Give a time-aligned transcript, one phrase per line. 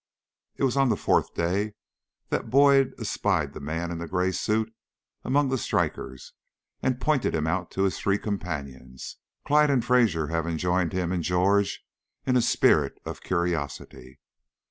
[0.55, 1.75] It was on the fourth day
[2.29, 4.73] that Boyd espied the man in the gray suit
[5.23, 6.33] among the strikers
[6.81, 11.21] and pointed him out to his three companions, Clyde and Fraser having joined him and
[11.23, 11.85] George
[12.25, 14.19] in a spirit of curiosity.